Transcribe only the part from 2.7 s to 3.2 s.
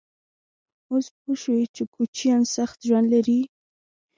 ژوند